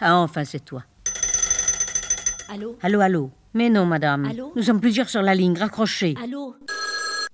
[0.00, 0.82] Ah, enfin, c'est toi.
[2.48, 2.76] Allô?
[2.82, 4.24] Allô, allô Mais non, madame.
[4.24, 4.52] Allô?
[4.56, 6.14] Nous sommes plusieurs sur la ligne, raccrochez.
[6.22, 6.54] Allô?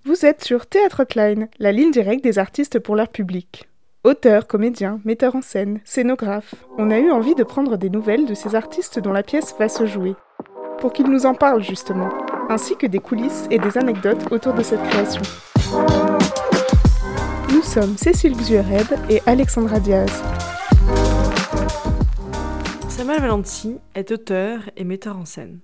[0.04, 3.68] Vous êtes sur Théâtre Klein, la ligne directe des artistes pour leur public.
[4.04, 8.34] Auteurs, comédiens, metteurs en scène, scénographes, on a eu envie de prendre des nouvelles de
[8.34, 10.14] ces artistes dont la pièce va se jouer,
[10.78, 12.08] pour qu'ils nous en parlent justement,
[12.48, 15.22] ainsi que des coulisses et des anecdotes autour de cette création.
[17.52, 20.22] Nous sommes Cécile Xuered et Alexandra Diaz.
[23.06, 25.60] Samuel Valenti est auteur et metteur en scène.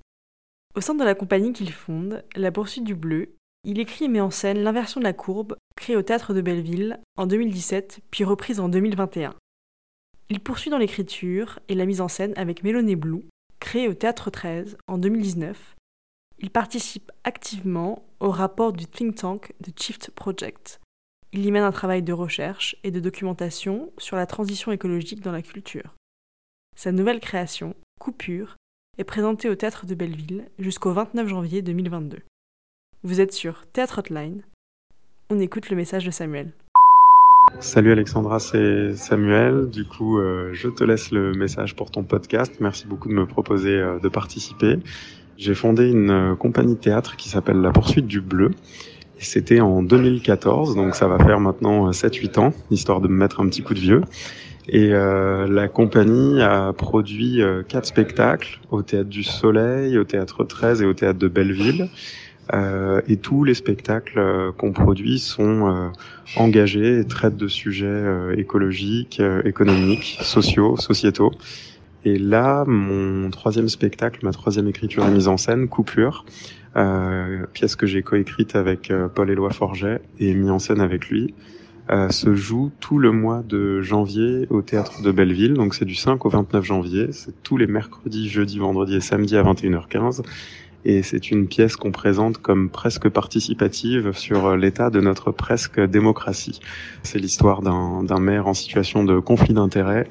[0.77, 4.21] Au sein de la compagnie qu'il fonde, La Poursuite du Bleu, il écrit et met
[4.21, 8.61] en scène L'inversion de la courbe, créée au théâtre de Belleville en 2017, puis reprise
[8.61, 9.35] en 2021.
[10.31, 13.25] Il poursuit dans l'écriture et la mise en scène avec Mélanie Blue,
[13.59, 15.75] créée au théâtre 13 en 2019.
[16.39, 20.81] Il participe activement au rapport du think tank The Shift Project.
[21.33, 25.33] Il y mène un travail de recherche et de documentation sur la transition écologique dans
[25.33, 25.93] la culture.
[26.75, 28.57] Sa nouvelle création, Coupure,
[28.99, 32.19] est présentée au théâtre de Belleville jusqu'au 29 janvier 2022.
[33.05, 34.43] Vous êtes sur Théâtre Hotline.
[35.31, 36.53] On écoute le message de Samuel.
[37.61, 39.69] Salut Alexandra, c'est Samuel.
[39.69, 42.55] Du coup, euh, je te laisse le message pour ton podcast.
[42.61, 44.79] Merci beaucoup de me proposer euh, de participer.
[45.37, 48.51] J'ai fondé une euh, compagnie de théâtre qui s'appelle La Poursuite du Bleu.
[49.19, 53.47] C'était en 2014, donc ça va faire maintenant 7-8 ans, histoire de me mettre un
[53.47, 54.01] petit coup de vieux.
[54.69, 60.45] Et euh, la compagnie a produit euh, quatre spectacles au Théâtre du Soleil, au Théâtre
[60.45, 61.89] 13 et au Théâtre de Belleville.
[62.53, 65.89] Euh, et tous les spectacles euh, qu'on produit sont euh,
[66.37, 71.33] engagés et traitent de sujets euh, écologiques, économiques, sociaux, sociétaux.
[72.05, 76.25] Et là, mon troisième spectacle, ma troisième écriture et mise en scène, Coupure,
[77.53, 81.33] pièce que j'ai coécrite avec Paul-Éloi Forget et mis en scène avec lui,
[82.11, 85.55] se joue tout le mois de janvier au théâtre de Belleville.
[85.55, 87.09] Donc c'est du 5 au 29 janvier.
[87.13, 90.23] C'est tous les mercredis, jeudis, vendredis et samedis à 21h15
[90.85, 96.61] et c'est une pièce qu'on présente comme presque participative sur l'état de notre presque démocratie.
[97.03, 100.09] C'est l'histoire d'un maire en situation de conflit d'intérêts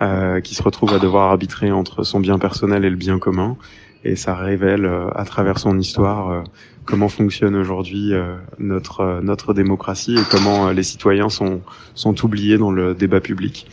[0.00, 3.56] euh, qui se retrouve à devoir arbitrer entre son bien personnel et le bien commun.
[4.04, 6.42] Et ça révèle euh, à travers son histoire euh,
[6.84, 11.60] comment fonctionne aujourd'hui euh, notre notre démocratie et comment les citoyens sont
[11.94, 13.68] sont oubliés dans le débat public.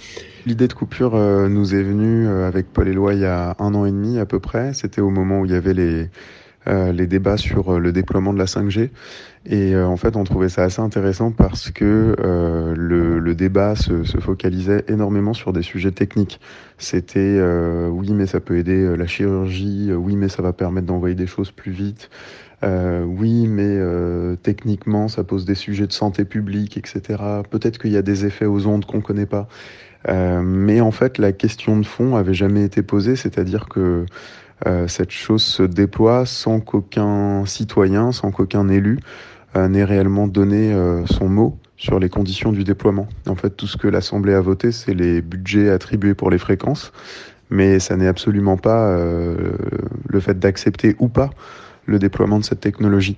[0.46, 1.16] L'idée de coupure
[1.50, 4.40] nous est venue avec Paul Éloi il y a un an et demi à peu
[4.40, 4.74] près.
[4.74, 6.10] C'était au moment où il y avait les
[6.70, 8.90] les débats sur euh, le déploiement de la 5G.
[9.46, 14.04] Et euh, en fait, on trouvait ça assez intéressant parce que le, le, débat se,
[14.04, 16.40] se, focalisait énormément sur des sujets techniques.
[16.78, 17.42] C'était
[17.90, 21.52] oui, mais ça peut aider la chirurgie, oui, mais ça va permettre d'envoyer des choses
[21.52, 22.10] plus vite.
[22.64, 27.22] Euh, oui, mais euh, techniquement, ça pose des sujets de santé publique, etc.
[27.50, 29.48] Peut-être qu'il y a des effets aux ondes qu'on ne connaît pas.
[30.08, 34.06] Euh, mais en fait, la question de fond avait jamais été posée, c'est-à-dire que euh,
[34.88, 39.00] cette chose se déploie sans qu'aucun citoyen, sans qu'aucun élu
[39.56, 43.08] euh, n'ait réellement donné euh, son mot sur les conditions du déploiement.
[43.28, 46.92] En fait, tout ce que l'Assemblée a voté, c'est les budgets attribués pour les fréquences,
[47.50, 51.30] mais ça n'est absolument pas le fait d'accepter ou pas
[51.86, 53.18] le déploiement de cette technologie.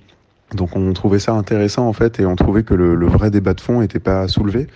[0.54, 3.52] Donc on trouvait ça intéressant en fait et on trouvait que le, le vrai débat
[3.54, 4.68] de fond n'était pas soulevé.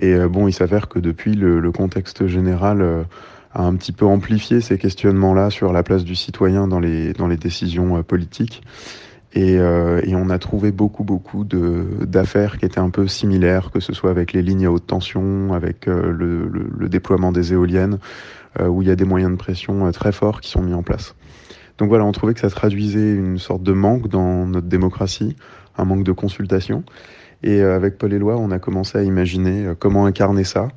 [0.00, 3.04] Et bon, il s'avère que depuis le, le contexte général
[3.54, 7.28] a un petit peu amplifié ces questionnements-là sur la place du citoyen dans les, dans
[7.28, 8.62] les décisions euh, politiques.
[9.32, 13.80] Et, euh, et, on a trouvé beaucoup, beaucoup d'affaires qui étaient un peu similaires, que
[13.80, 17.98] ce soit avec les lignes à haute tension, avec euh, le, déploiement des éoliennes,
[18.64, 21.16] où il y a des moyens de pression très forts qui sont mis en place.
[21.78, 25.34] Donc voilà, on trouvait que ça traduisait une sorte de manque dans notre démocratie,
[25.76, 26.84] un manque de consultation.
[27.42, 30.68] Et avec Paul Éloi, on a commencé à imaginer comment incarner ça.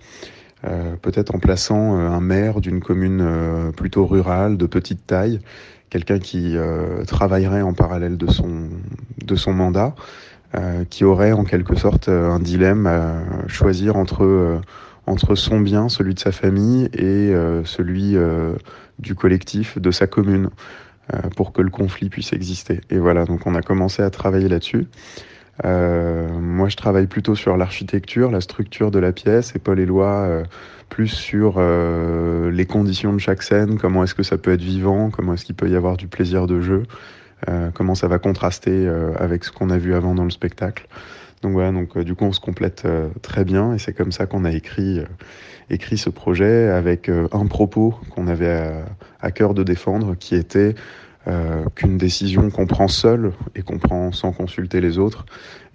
[0.65, 5.39] Euh, peut-être en plaçant euh, un maire d'une commune euh, plutôt rurale, de petite taille,
[5.89, 6.57] quelqu'un qui
[7.07, 8.67] travaillerait en parallèle de son,
[9.23, 9.95] de son mandat,
[10.89, 14.59] qui aurait en quelque sorte un dilemme à choisir entre,
[15.05, 18.17] entre son bien, celui de sa famille, et celui
[18.99, 20.49] du collectif, de sa commune,
[21.37, 22.81] pour que le conflit puisse exister.
[22.89, 24.87] Et voilà, donc on a commencé à travailler là-dessus.
[25.65, 30.07] Euh, moi, je travaille plutôt sur l'architecture, la structure de la pièce, et Paul Éloi
[30.07, 30.43] euh,
[30.89, 35.09] plus sur euh, les conditions de chaque scène, comment est-ce que ça peut être vivant,
[35.09, 36.83] comment est-ce qu'il peut y avoir du plaisir de jeu,
[37.49, 40.87] euh, comment ça va contraster euh, avec ce qu'on a vu avant dans le spectacle.
[41.41, 42.87] Donc voilà, donc du coup, on se complète
[43.21, 45.01] très bien, et c'est comme ça qu'on a écrit
[45.69, 48.85] écrit ce projet avec un propos qu'on avait à,
[49.21, 50.73] à cœur de défendre, qui était
[51.27, 55.25] euh, qu'une décision qu'on prend seul et qu'on prend sans consulter les autres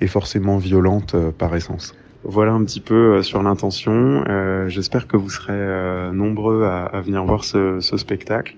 [0.00, 1.94] est forcément violente euh, par essence.
[2.24, 4.22] Voilà un petit peu sur l'intention.
[4.68, 8.54] J'espère que vous serez nombreux à, à, venir voir ce, ce spectacle.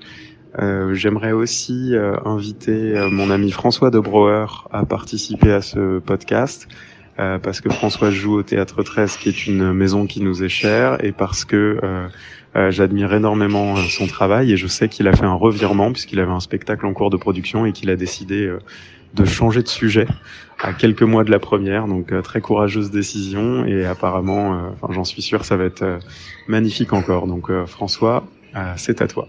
[0.93, 1.95] J'aimerais aussi
[2.27, 4.03] inviter mon ami François de
[4.71, 6.69] à participer à ce podcast.
[7.21, 10.49] Euh, parce que François joue au Théâtre 13, qui est une maison qui nous est
[10.49, 12.09] chère, et parce que euh,
[12.57, 16.33] euh, j'admire énormément son travail, et je sais qu'il a fait un revirement, puisqu'il avait
[16.33, 18.53] un spectacle en cours de production, et qu'il a décidé
[19.15, 20.09] de changer de sujet
[20.61, 25.23] à quelques mois de la première, donc très courageuse décision, et apparemment, enfin, j'en suis
[25.23, 26.01] sûr, ça va être
[26.49, 27.29] magnifique encore.
[27.29, 28.27] Donc François,
[28.77, 29.29] c'est à toi.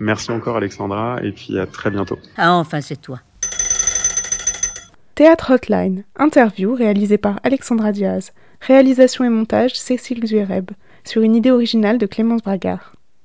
[0.00, 2.18] Merci encore Alexandra, et puis à très bientôt.
[2.36, 3.20] Ah enfin, c'est toi.
[5.14, 8.32] Théâtre Hotline, interview réalisée par Alexandra Diaz,
[8.62, 10.70] réalisation et montage Cécile Zuereb,
[11.04, 12.96] sur une idée originale de Clémence Bragard.